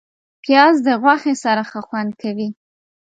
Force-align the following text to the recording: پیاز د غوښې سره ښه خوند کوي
پیاز 0.43 0.75
د 0.87 0.89
غوښې 1.01 1.33
سره 1.43 1.63
ښه 1.69 1.79
خوند 1.87 2.11
کوي 2.21 2.49